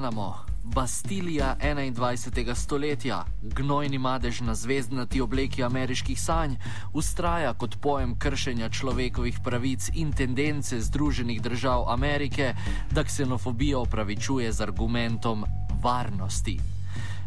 [0.00, 2.54] Guantanamo, Bastilija 21.
[2.54, 6.56] stoletja, gnojni madež na zvezdnati obleki ameriških sanj,
[6.92, 12.54] ustraja kot pojem kršenja človekovih pravic in tendence Združenih držav Amerike,
[12.90, 15.44] da ksenofobijo opravičuje z argumentom
[15.82, 16.79] varnosti.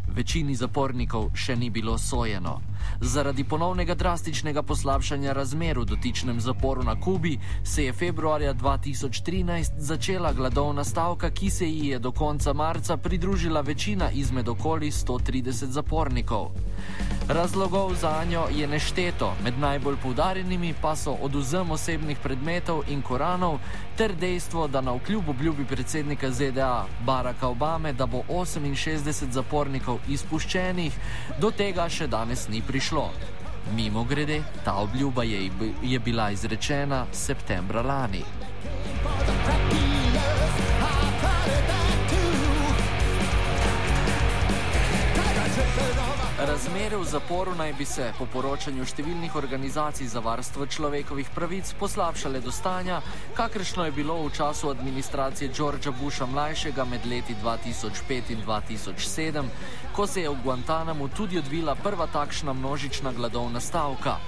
[0.08, 2.60] Večini zapornikov še ni bilo sojeno.
[3.00, 10.32] Zaradi ponovnega drastičnega poslabšanja razmer v dotičnem zaporu na Kubi se je februarja 2013 začela
[10.32, 16.50] gladovna stavka, ki se ji je do konca marca pridružila večina izmed okoli 130 zapornikov.
[17.28, 23.58] Razlogov za njo je nešteto, med najbolj poudarjenimi pa so oduzem osebnih predmetov in Koranov
[23.96, 30.92] ter dejstvo, da na vkljub obljubi predsednika ZDA Baracka Obame, da bo 68 zapornikov izpuščenih,
[31.40, 33.08] do tega še danes ni prišlo.
[33.76, 35.50] Mimo grede, ta obljuba je,
[35.82, 38.24] je bila izrečena septembra lani.
[46.44, 52.42] Razmere v zaporu naj bi se, po poročanju številnih organizacij za varstvo človekovih pravic, poslabšale
[52.44, 52.98] do stanja,
[53.32, 59.48] kakršno je bilo v času administracije Georgea Busha mlajšega med leti 2005 in 2007,
[59.96, 64.20] ko se je v Guantanamu tudi odvila prva takšna množična gladovna stavka.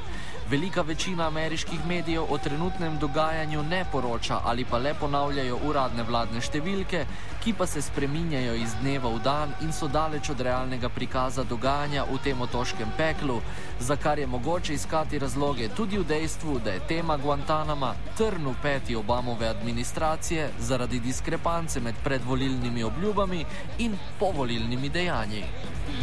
[0.50, 6.40] Velika večina ameriških medijev o trenutnem dogajanju ne poroča ali pa le ponavljajo uradne vladne
[6.40, 7.00] številke,
[7.42, 12.04] ki pa se spreminjajo iz dneva v dan in so daleč od realnega prikaza dogajanja
[12.12, 13.40] v tem otoškem peklu,
[13.80, 18.54] za kar je mogoče iskati razloge tudi v dejstvu, da je tema Guantanama trn v
[18.62, 23.42] peti Obamove administracije zaradi diskrepance med predvolilnimi obljubami
[23.78, 25.44] in povolilnimi dejanji.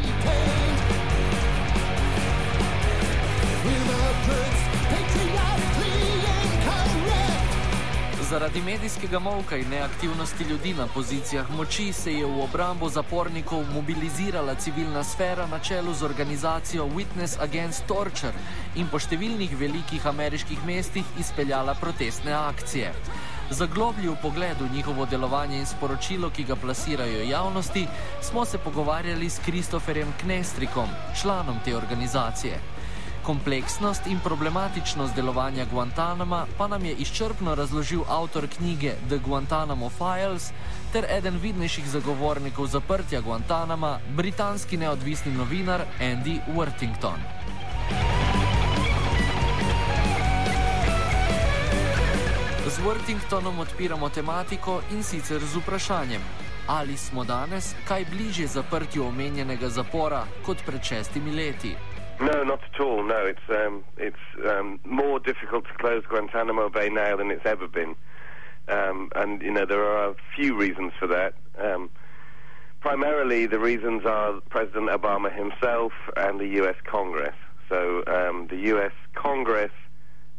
[0.04, 0.63] Detained.
[8.34, 14.56] Zaradi medijskega molka in neaktivnosti ljudi na pozicijah moči se je v obrambo zapornikov mobilizirala
[14.56, 18.34] civilna sfera na čelu z organizacijo Witness Against Torture
[18.76, 22.90] in po številnih velikih ameriških mestih izpeljala protestne akcije.
[23.54, 27.88] Za globlji pogled v njihovo delovanje in sporočilo, ki ga plasirajo javnosti,
[28.22, 30.90] smo se pogovarjali s Kristoferjem Knestrikom,
[31.22, 32.58] članom te organizacije.
[33.24, 40.52] Kompleksnost in problematičnost delovanja Guantanama pa nam je izčrpno razložil avtor knjige The Guantanamo Files
[40.94, 47.20] ter eden vidnejših zagovornikov zaprtja Guantanama, britanski neodvisni novinar Andy Worthington.
[52.68, 56.22] Z Worthingtonom odpiramo tematiko in sicer z vprašanjem,
[56.68, 61.76] ali smo danes kaj bliže zaprtju omenjenega zapora kot pred šestimi leti.
[62.24, 63.04] No, not at all.
[63.04, 64.16] No, it's um, it's
[64.50, 67.98] um, more difficult to close Guantanamo Bay now than it's ever been,
[68.70, 71.34] um, and you know there are a few reasons for that.
[71.60, 71.90] Um,
[72.80, 76.76] primarily, the reasons are President Obama himself and the U.S.
[76.86, 77.36] Congress.
[77.68, 78.94] So um, the U.S.
[79.16, 79.74] Congress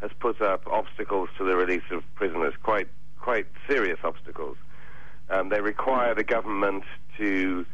[0.00, 2.88] has put up obstacles to the release of prisoners, quite
[3.20, 4.56] quite serious obstacles.
[5.28, 6.84] Um, they require the government
[7.18, 7.66] to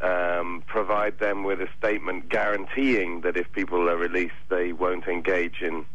[0.00, 5.62] um, provide them with a statement guaranteeing that if people are released, they won't engage
[5.62, 5.86] in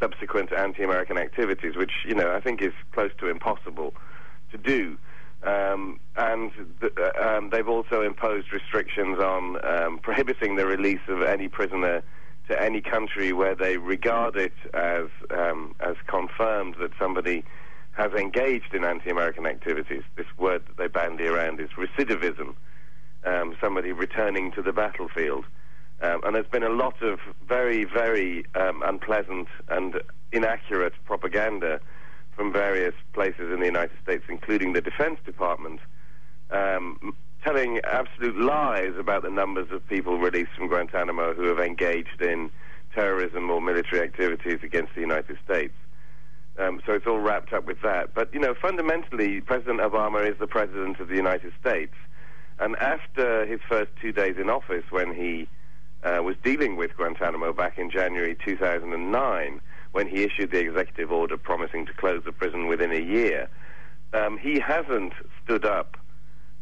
[0.00, 3.94] subsequent anti-American activities, which you know I think is close to impossible
[4.50, 4.96] to do.
[5.44, 6.52] Um, and
[7.20, 12.02] um, they've also imposed restrictions on um, prohibiting the release of any prisoner
[12.48, 17.44] to any country where they regard it as um, as confirmed that somebody
[17.92, 20.02] has engaged in anti-American activities.
[20.16, 22.54] This word that they bandy around is recidivism
[23.24, 25.44] um, somebody returning to the battlefield.
[26.00, 30.00] Um, and there's been a lot of very, very um, unpleasant and
[30.32, 31.80] inaccurate propaganda
[32.34, 35.80] from various places in the United States, including the Defense Department,
[36.50, 37.14] um,
[37.44, 42.50] telling absolute lies about the numbers of people released from Guantanamo who have engaged in
[42.94, 45.74] terrorism or military activities against the United States.
[46.58, 48.12] Um, so it's all wrapped up with that.
[48.14, 51.94] But, you know, fundamentally, President Obama is the President of the United States.
[52.62, 55.48] And after his first two days in office, when he
[56.04, 59.60] uh, was dealing with Guantanamo back in January 2009,
[59.90, 63.48] when he issued the executive order promising to close the prison within a year,
[64.12, 65.12] um, he hasn't
[65.42, 65.96] stood up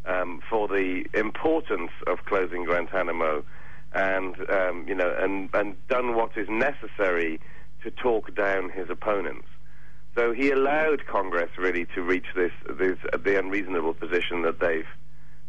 [0.07, 3.45] um, for the importance of closing Guantanamo
[3.93, 7.39] and um, you know and, and done what is necessary
[7.83, 9.49] to talk down his opponents.
[10.17, 14.87] So he allowed Congress really to reach this, this the unreasonable position that they've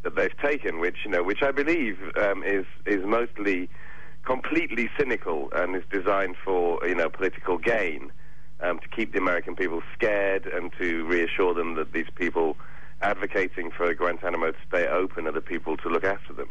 [0.03, 3.69] that they've taken, which you know, which I believe um, is is mostly
[4.23, 8.11] completely cynical and is designed for you know political gain,
[8.61, 12.57] um, to keep the American people scared and to reassure them that these people
[13.01, 16.49] advocating for Guantanamo to stay open are the people to look after them.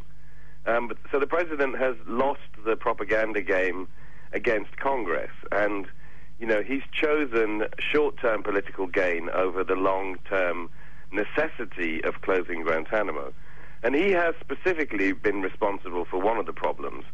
[0.66, 3.88] Um, but, so the president has lost the propaganda game
[4.32, 5.86] against Congress, and
[6.38, 10.70] you know he's chosen short-term political gain over the long-term
[11.12, 13.32] necessity of closing Guantanamo.
[13.82, 17.04] And he has specifically been responsible for one of the problems,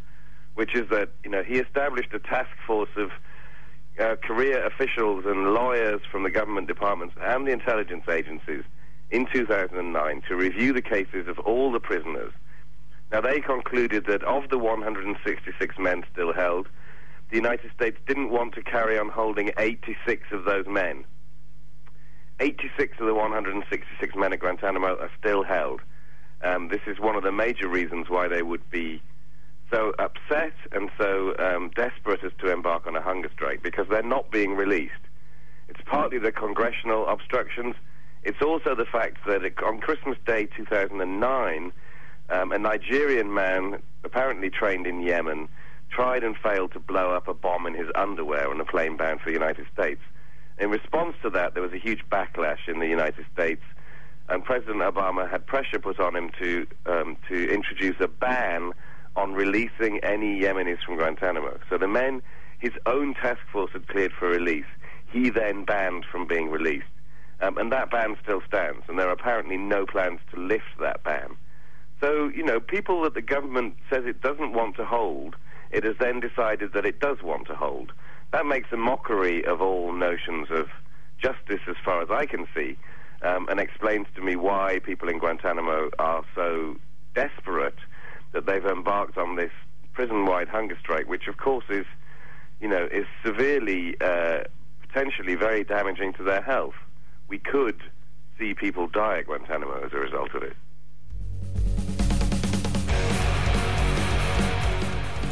[0.54, 3.10] which is that you know he established a task force of
[4.00, 8.64] uh, career officials and lawyers from the government departments and the intelligence agencies
[9.10, 12.32] in 2009 to review the cases of all the prisoners.
[13.12, 16.68] Now they concluded that of the 166 men still held,
[17.30, 21.04] the United States didn't want to carry on holding 86 of those men.
[22.40, 25.80] 86 of the 166 men at Guantanamo are still held.
[26.42, 29.00] Um, this is one of the major reasons why they would be
[29.72, 34.02] so upset and so um, desperate as to embark on a hunger strike because they're
[34.02, 34.92] not being released.
[35.68, 37.74] It's partly the congressional obstructions.
[38.22, 41.72] It's also the fact that it, on Christmas Day 2009,
[42.28, 45.48] um, a Nigerian man, apparently trained in Yemen,
[45.90, 49.20] tried and failed to blow up a bomb in his underwear on a plane bound
[49.20, 50.00] for the United States.
[50.58, 53.62] In response to that, there was a huge backlash in the United States,
[54.28, 58.72] and President Obama had pressure put on him to um, to introduce a ban
[59.14, 61.58] on releasing any Yemenis from Guantanamo.
[61.68, 62.22] So the men
[62.58, 64.64] his own task force had cleared for release,
[65.12, 66.86] he then banned from being released.
[67.40, 71.04] Um, and that ban still stands, and there are apparently no plans to lift that
[71.04, 71.36] ban.
[72.00, 75.36] So, you know, people that the government says it doesn't want to hold,
[75.70, 77.92] it has then decided that it does want to hold.
[78.32, 80.68] That makes a mockery of all notions of
[81.18, 82.76] justice as far as I can see,
[83.22, 86.76] um, and explains to me why people in Guantanamo are so
[87.14, 87.78] desperate
[88.32, 89.52] that they've embarked on this
[89.94, 91.86] prison-wide hunger strike, which of course is,
[92.60, 94.40] you know, is severely, uh,
[94.82, 96.74] potentially very damaging to their health.
[97.28, 97.80] We could
[98.38, 100.56] see people die at Guantanamo as a result of it.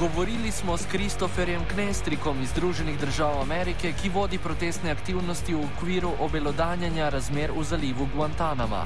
[0.01, 6.11] Govorili smo s Kristoferjem Knestrikom iz Združenih držav Amerike, ki vodi protestne aktivnosti v okviru
[6.21, 8.83] obelodanjanja razmer v zalivu Guantanama.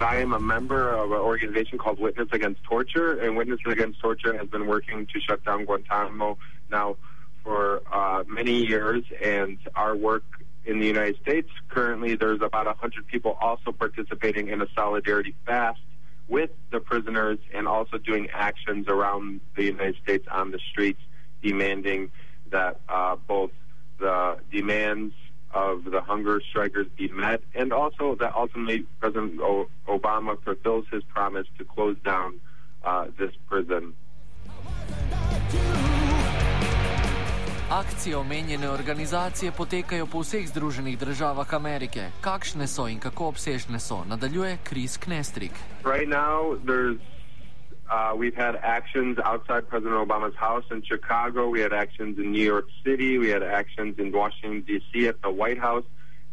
[0.00, 4.38] I am a member of an organization called Witness Against Torture, and Witness Against Torture
[4.38, 6.38] has been working to shut down Guantanamo
[6.70, 6.94] now
[7.42, 9.02] for uh, many years.
[9.24, 10.26] And our work
[10.64, 15.82] in the United States currently, there's about 100 people also participating in a solidarity fast
[16.28, 21.00] with the prisoners and also doing actions around the United States on the streets,
[21.42, 22.10] demanding
[22.50, 23.50] that uh, both
[23.98, 25.14] the demands
[25.52, 31.02] of the hunger strikers be met, and also that ultimately President o- Obama fulfills his
[31.04, 32.40] promise to close down
[32.84, 33.94] uh, this prison.
[37.70, 42.10] Akcije omenjene organizacije potekajo po vseh Združenih državah Amerike.
[42.20, 44.04] Kakšne so in kako obsežne so?
[44.04, 45.52] Nadaljuje Kris Knestrik.
[45.84, 46.58] Right now,
[47.92, 51.50] Uh, we've had actions outside President Obama's house in Chicago.
[51.50, 53.18] We had actions in New York City.
[53.18, 55.08] We had actions in Washington, D.C.
[55.08, 55.84] at the White House.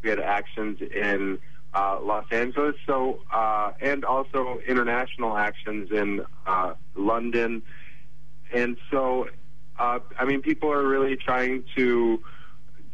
[0.02, 1.38] We had actions in
[1.74, 2.76] uh, Los Angeles.
[2.88, 7.62] So, uh, and also international actions in uh, London.
[8.54, 9.28] And so,
[9.80, 12.22] uh, I mean, people are really trying to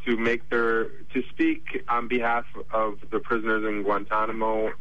[0.06, 4.72] to make their to speak on behalf of the prisoners in Guantanamo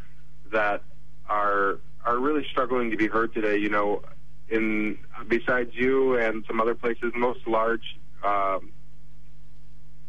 [0.53, 0.83] that
[1.29, 3.57] are are really struggling to be heard today.
[3.57, 4.03] You know,
[4.49, 8.71] in besides you and some other places, most large um,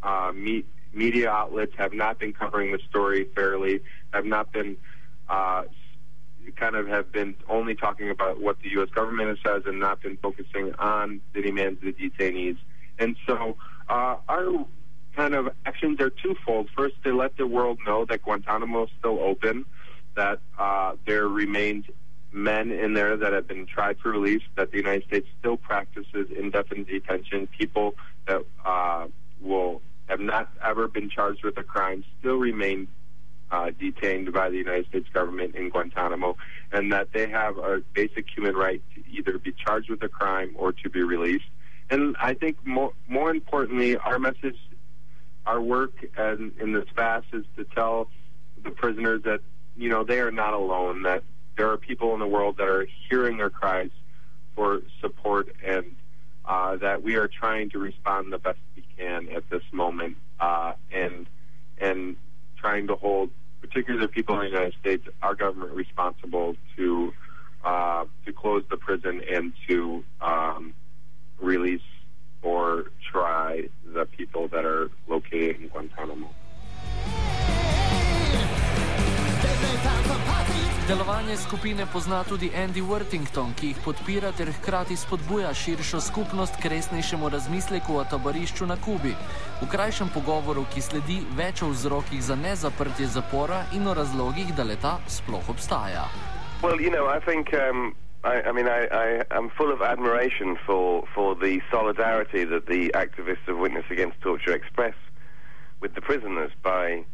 [0.03, 3.79] uh, me- media outlets have not been covering the story fairly.
[4.11, 4.75] Have not been
[5.29, 5.63] uh,
[6.51, 8.89] kind of have been only talking about what the U.S.
[8.89, 12.57] government says and not been focusing on the demands of the detainees.
[12.99, 13.57] And so
[13.89, 14.65] uh, our
[15.15, 16.69] kind of actions are twofold.
[16.75, 19.65] First, to let the world know that Guantanamo is still open
[20.15, 21.85] that uh, there remains
[22.31, 26.27] men in there that have been tried for release, that the United States still practices
[26.37, 27.47] indefinite detention.
[27.47, 27.95] People
[28.27, 29.07] that uh,
[29.41, 32.87] will have not ever been charged with a crime still remain
[33.51, 36.37] uh, detained by the United States government in Guantanamo,
[36.71, 40.55] and that they have a basic human right to either be charged with a crime
[40.55, 41.45] or to be released.
[41.89, 44.57] And I think more, more importantly, our message,
[45.45, 48.09] our work and in this fast is to tell
[48.63, 49.41] the prisoners that
[49.75, 51.23] you know, they are not alone, that
[51.57, 53.89] there are people in the world that are hearing their cries
[54.55, 55.95] for support and
[56.45, 60.73] uh, that we are trying to respond the best we can at this moment uh,
[60.91, 61.27] and
[61.77, 62.15] and
[62.65, 63.29] trying to hold
[63.61, 67.13] particularly the people in the United States, our government responsible to
[67.63, 70.73] uh, to close the prison and to um,
[71.39, 71.89] release
[72.41, 76.29] or try the people that are located in Guantanamo.
[80.87, 86.69] Delovanje skupine pozna tudi Andy Worthington, ki jih podpira ter hkrati spodbuja širšo skupnost k
[86.69, 89.15] resnejšemu razmisleku o taborišču na Kubi.
[89.61, 94.63] V krajšem pogovoru, ki sledi, več o vzrokih za nezaprtje zapora in o razlogih, da
[94.63, 96.05] leta sploh obstaja.
[96.61, 99.07] Well, you know, I think um, I, I mean I, I
[99.37, 104.53] am full of admiration for for the solidarity that the activists of Witness Against Torture
[104.53, 104.93] express
[105.81, 107.05] with the prisoners by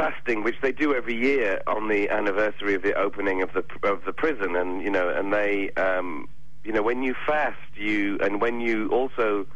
[0.00, 4.04] fasting, which they do every year on the anniversary of the opening of the of
[4.06, 6.28] the prison, and you know, and they, um,
[6.64, 9.46] you know, when you fast, you and when you also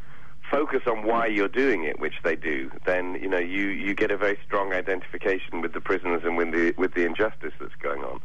[0.50, 4.10] focus on why you're doing it, which they do, then you know you you get
[4.10, 8.02] a very strong identification with the prisoners and with the with the injustice that's going
[8.02, 8.20] on.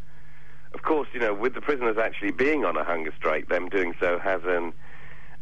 [0.74, 3.96] Of course, you know, with the prisoners actually being on a hunger strike, them doing
[4.00, 4.74] so has an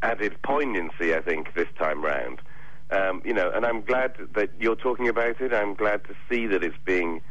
[0.02, 2.40] added poignancy, I think, this time round.
[2.90, 5.54] Um, you know, and I'm glad that you're talking about it.
[5.54, 7.22] I'm glad to see that it's being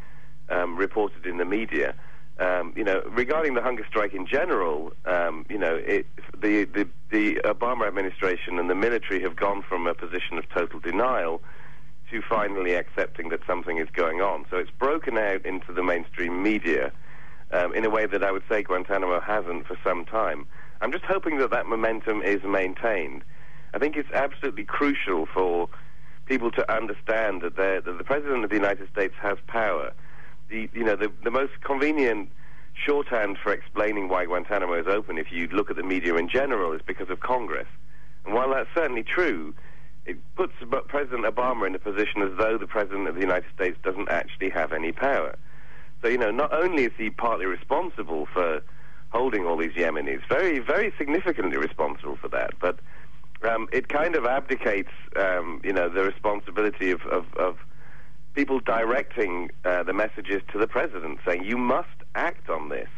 [0.50, 1.94] um, reported in the media.
[2.38, 6.06] Um, you know, regarding the hunger strike in general, um, you know, it,
[6.38, 10.78] the, the, the Obama administration and the military have gone from a position of total
[10.78, 11.40] denial
[12.10, 14.44] to finally accepting that something is going on.
[14.50, 16.92] So it's broken out into the mainstream media
[17.52, 20.46] um, in a way that I would say Guantanamo hasn't for some time.
[20.82, 23.25] I'm just hoping that that momentum is maintained.
[23.76, 25.68] I think it's absolutely crucial for
[26.25, 29.92] people to understand that, that the President of the United States has power.
[30.49, 32.30] The, you know, the, the most convenient
[32.73, 36.73] shorthand for explaining why Guantanamo is open, if you look at the media in general,
[36.73, 37.68] is because of Congress.
[38.25, 39.54] And while that's certainly true,
[40.06, 40.54] it puts
[40.88, 44.49] President Obama in a position as though the President of the United States doesn't actually
[44.49, 45.37] have any power.
[46.00, 48.62] So, you know, not only is he partly responsible for
[49.11, 52.78] holding all these Yemenis, very, very significantly responsible for that, but
[53.43, 57.57] um, it kind of abdicates, um, you know, the responsibility of, of, of
[58.35, 62.88] people directing uh, the messages to the president, saying you must act on this.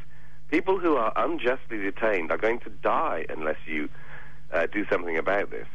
[0.51, 3.89] People who are unjustly detained are going to die unless you
[4.53, 5.67] uh, do something about this.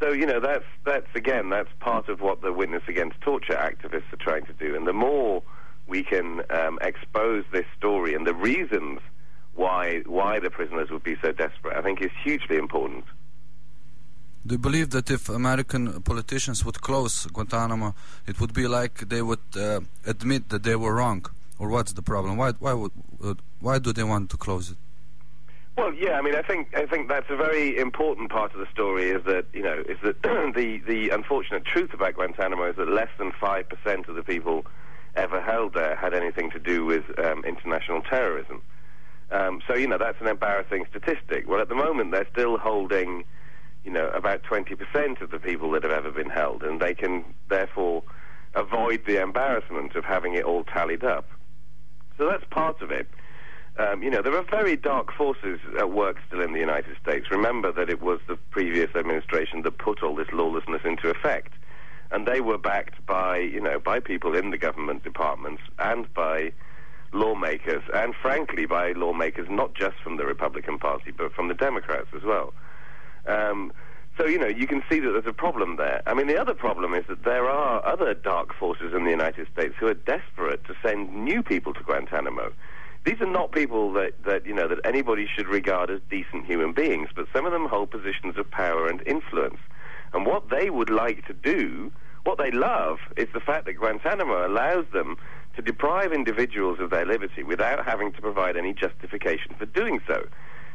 [0.00, 4.12] So you know that's that's again that's part of what the Witness Against Torture activists
[4.12, 5.42] are trying to do, and the more
[5.86, 9.00] we can um, expose this story and the reasons
[9.54, 13.04] why why the prisoners would be so desperate, I think is hugely important.
[14.46, 17.94] Do you believe that if American politicians would close Guantanamo,
[18.26, 21.24] it would be like they would uh, admit that they were wrong,
[21.58, 22.36] or what's the problem?
[22.36, 24.76] Why why would uh, why do they want to close it?
[25.76, 28.70] Well, yeah, I mean, I think I think that's a very important part of the
[28.70, 29.10] story.
[29.10, 30.22] Is that you know is that
[30.54, 34.66] the the unfortunate truth about Guantanamo is that less than five percent of the people
[35.16, 38.62] ever held there had anything to do with um, international terrorism.
[39.30, 41.48] Um, so, you know, that's an embarrassing statistic.
[41.48, 43.24] Well, at the moment, they're still holding,
[43.84, 47.24] you know, about 20% of the people that have ever been held, and they can
[47.48, 48.02] therefore
[48.54, 51.28] avoid the embarrassment of having it all tallied up.
[52.16, 53.08] So that's part of it.
[53.76, 57.26] Um, you know, there are very dark forces at work still in the United States.
[57.30, 61.52] Remember that it was the previous administration that put all this lawlessness into effect
[62.14, 66.52] and they were backed by you know by people in the government departments and by
[67.12, 72.08] lawmakers, and frankly by lawmakers not just from the Republican Party but from the Democrats
[72.14, 72.52] as well.
[73.26, 73.72] Um,
[74.16, 76.02] so you know you can see that there's a problem there.
[76.06, 79.48] I mean, the other problem is that there are other dark forces in the United
[79.52, 82.52] States who are desperate to send new people to Guantanamo.
[83.04, 86.72] These are not people that, that you know that anybody should regard as decent human
[86.72, 89.58] beings, but some of them hold positions of power and influence.
[90.12, 91.90] And what they would like to do
[92.24, 95.16] what they love is the fact that Guantanamo allows them
[95.56, 100.26] to deprive individuals of their liberty without having to provide any justification for doing so.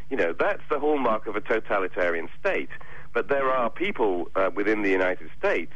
[0.09, 2.69] You know, that's the hallmark of a totalitarian state.
[3.13, 5.73] But there are people uh, within the United States,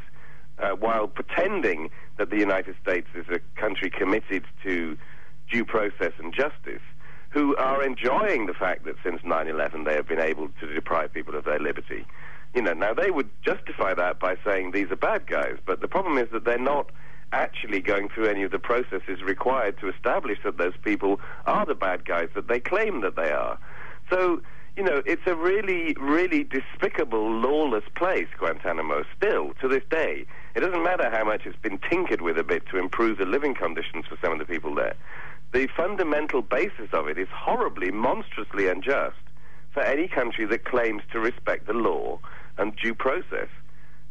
[0.58, 4.96] uh, while pretending that the United States is a country committed to
[5.50, 6.82] due process and justice,
[7.30, 11.12] who are enjoying the fact that since 9 11 they have been able to deprive
[11.12, 12.06] people of their liberty.
[12.54, 15.88] You know, now they would justify that by saying these are bad guys, but the
[15.88, 16.90] problem is that they're not
[17.32, 21.74] actually going through any of the processes required to establish that those people are the
[21.74, 23.58] bad guys that they claim that they are.
[24.10, 24.42] So,
[24.76, 30.26] you know, it's a really, really despicable, lawless place, Guantanamo, still to this day.
[30.54, 33.54] It doesn't matter how much it's been tinkered with a bit to improve the living
[33.54, 34.94] conditions for some of the people there.
[35.52, 39.16] The fundamental basis of it is horribly, monstrously unjust
[39.72, 42.18] for any country that claims to respect the law
[42.58, 43.48] and due process.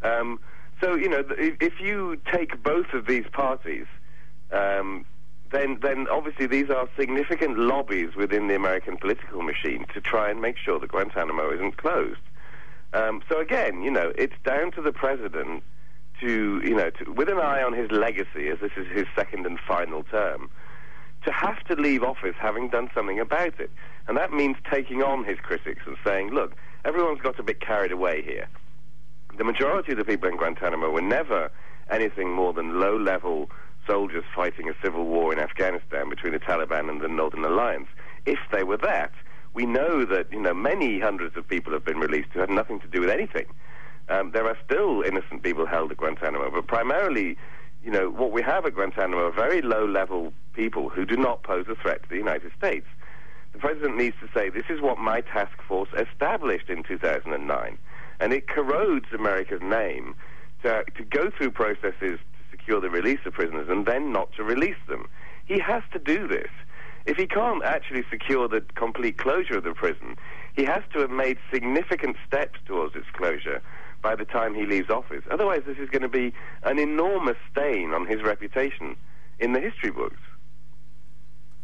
[0.01, 0.39] Um,
[0.81, 3.85] so, you know, if you take both of these parties,
[4.51, 5.05] um,
[5.53, 10.41] then, then obviously these are significant lobbies within the American political machine to try and
[10.41, 12.19] make sure that Guantanamo isn't closed.
[12.93, 15.63] Um, so again, you know, it's down to the president
[16.19, 19.45] to, you know, to, with an eye on his legacy, as this is his second
[19.45, 20.49] and final term,
[21.23, 23.71] to have to leave office having done something about it.
[24.07, 27.91] And that means taking on his critics and saying, look, everyone's got a bit carried
[27.91, 28.47] away here.
[29.37, 31.51] The majority of the people in Guantanamo were never
[31.89, 33.49] anything more than low level
[33.85, 37.87] soldiers fighting a civil war in Afghanistan between the Taliban and the Northern Alliance.
[38.25, 39.11] If they were that,
[39.53, 42.79] we know that you know many hundreds of people have been released who had nothing
[42.81, 43.45] to do with anything.
[44.09, 47.37] Um, there are still innocent people held at Guantanamo, but primarily,
[47.83, 51.65] you know, what we have at Guantanamo are very low-level people who do not pose
[51.69, 52.87] a threat to the United States.
[53.53, 57.77] The president needs to say, "This is what my task force established in 2009,"
[58.19, 60.15] and it corrodes America's name
[60.63, 62.19] to, to go through processes
[62.63, 65.07] secure the release of prisoners and then not to release them.
[65.45, 66.49] He has to do this.
[67.05, 70.15] If he can't actually secure the complete closure of the prison,
[70.55, 73.61] he has to have made significant steps towards its closure
[74.01, 75.23] by the time he leaves office.
[75.29, 78.95] Otherwise, this is going to be an enormous stain on his reputation
[79.39, 80.19] in the history books.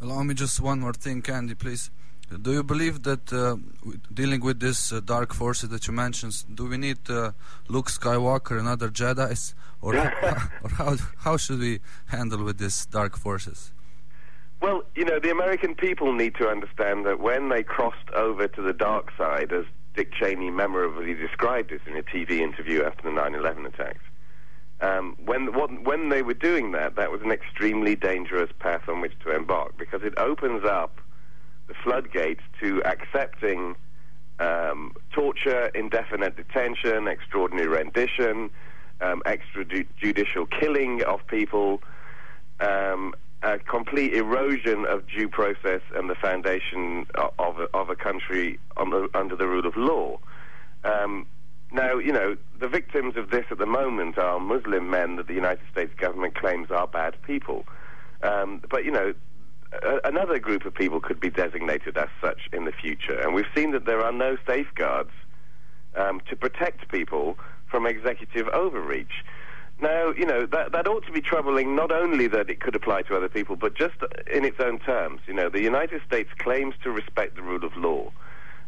[0.01, 1.91] Allow me just one more thing, Andy, please.
[2.29, 3.57] Do you believe that uh,
[4.13, 7.31] dealing with these uh, dark forces that you mentioned, do we need uh,
[7.67, 9.95] Luke Skywalker and other Jedi's, or,
[10.63, 13.71] or how how should we handle with these dark forces?
[14.62, 18.62] Well, you know, the American people need to understand that when they crossed over to
[18.62, 23.15] the dark side, as Dick Cheney memorably described it in a TV interview after the
[23.15, 24.03] 9/11 attacks,
[24.81, 25.48] um, when
[25.83, 29.77] when they were doing that, that was an extremely dangerous path on which to embark
[29.79, 30.98] because it opens up
[31.69, 33.75] the floodgates to accepting
[34.39, 38.49] um, torture, indefinite detention, extraordinary rendition,
[39.01, 41.81] um, extrajudicial killing of people,
[42.59, 47.05] um, a complete erosion of due process and the foundation
[47.38, 50.19] of a, of a country the, under the rule of law.
[50.84, 51.25] Um,
[51.71, 55.36] now, you know, the victims of this at the moment are Muslim men that the
[55.36, 57.63] United States government claims are bad people.
[58.23, 59.13] Um, but, you know,
[60.03, 63.19] another group of people could be designated as such in the future.
[63.19, 65.12] And we've seen that there are no safeguards
[65.95, 67.38] um, to protect people
[67.69, 69.23] from executive overreach.
[69.82, 73.03] Now, you know, that, that ought to be troubling not only that it could apply
[73.03, 73.95] to other people, but just
[74.32, 75.21] in its own terms.
[75.25, 78.12] You know, the United States claims to respect the rule of law.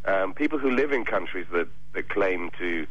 [0.04, 2.86] Um, people who live in countries that, that claim to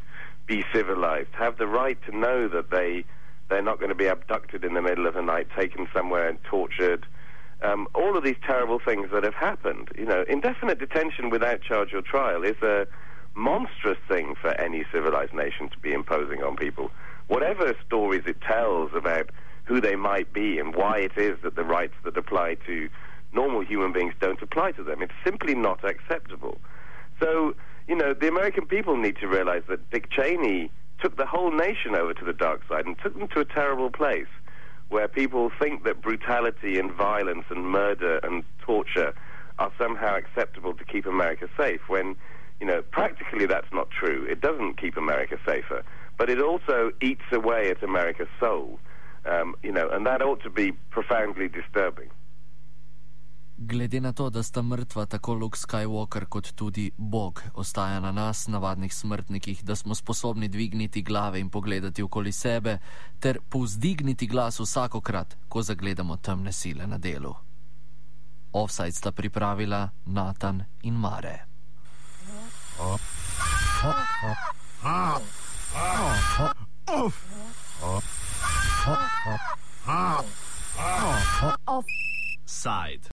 [0.46, 3.06] be civilized have the right to know that they,
[3.50, 6.42] they're not going to be abducted in the middle of the night, taken somewhere and
[6.44, 7.06] tortured,
[7.62, 9.90] um, all of these terrible things that have happened.
[9.98, 12.88] You know, indefinite detention without charge or trial is a
[13.36, 16.92] monstrous thing for any civilized nation to be imposing on people.
[17.28, 19.30] Whatever stories it tells about
[19.66, 22.90] who they might be and why it is that the rights that apply to
[23.32, 26.60] normal human beings don't apply to them, it's simply not acceptable.
[27.22, 27.56] So,
[27.88, 31.96] you know, the American people need to realize that Dick Cheney took the whole nation
[31.96, 34.28] over to the dark side and took them to a terrible place
[34.92, 39.14] where people think that brutality and violence and murder and torture
[39.58, 42.16] are somehow acceptable to keep America safe when,
[42.60, 44.26] you know, practically that's not true.
[44.30, 45.84] It doesn't keep America safer,
[46.18, 48.80] but it also eats away at America's soul,
[49.26, 52.10] um, you know, and that ought to be profoundly disturbing.
[53.64, 58.48] Glede na to, da sta mrtva tako Luke Skywalker kot tudi Bog, ostaja na nas,
[58.48, 62.78] navadnih smrtnikih, da smo sposobni dvigniti glave in pogledati okoli sebe,
[63.20, 67.36] ter povzdigniti glas vsakokrat, ko zagledamo temne sile na delu.
[68.54, 71.46] Offside sta pripravila Nathan in Mare.
[81.66, 83.10] Offside.